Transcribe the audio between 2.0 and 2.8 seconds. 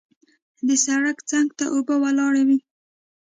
ولاړې وې.